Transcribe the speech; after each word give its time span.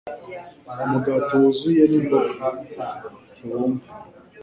umugati 0.83 1.31
wuzuye, 1.39 1.83
n’imboga. 1.91 2.45
Ntibumva 3.37 3.89